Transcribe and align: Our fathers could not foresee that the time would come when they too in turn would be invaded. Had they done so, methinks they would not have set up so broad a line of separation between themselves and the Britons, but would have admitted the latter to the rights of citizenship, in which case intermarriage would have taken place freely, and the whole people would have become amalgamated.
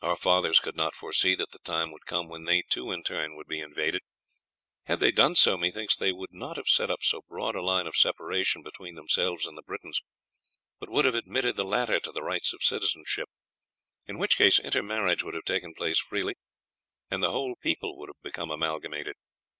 Our 0.00 0.16
fathers 0.16 0.58
could 0.58 0.74
not 0.74 0.92
foresee 0.96 1.36
that 1.36 1.52
the 1.52 1.60
time 1.60 1.92
would 1.92 2.04
come 2.04 2.26
when 2.28 2.46
they 2.46 2.62
too 2.68 2.90
in 2.90 3.04
turn 3.04 3.36
would 3.36 3.46
be 3.46 3.60
invaded. 3.60 4.02
Had 4.86 4.98
they 4.98 5.12
done 5.12 5.36
so, 5.36 5.56
methinks 5.56 5.94
they 5.94 6.10
would 6.10 6.32
not 6.32 6.56
have 6.56 6.66
set 6.66 6.90
up 6.90 7.04
so 7.04 7.22
broad 7.28 7.54
a 7.54 7.62
line 7.62 7.86
of 7.86 7.94
separation 7.94 8.64
between 8.64 8.96
themselves 8.96 9.46
and 9.46 9.56
the 9.56 9.62
Britons, 9.62 10.00
but 10.80 10.90
would 10.90 11.04
have 11.04 11.14
admitted 11.14 11.54
the 11.54 11.64
latter 11.64 12.00
to 12.00 12.10
the 12.10 12.24
rights 12.24 12.52
of 12.52 12.64
citizenship, 12.64 13.28
in 14.04 14.18
which 14.18 14.36
case 14.36 14.58
intermarriage 14.58 15.22
would 15.22 15.34
have 15.34 15.44
taken 15.44 15.74
place 15.74 16.00
freely, 16.00 16.34
and 17.08 17.22
the 17.22 17.30
whole 17.30 17.54
people 17.54 17.96
would 17.98 18.08
have 18.08 18.20
become 18.20 18.50
amalgamated. 18.50 19.14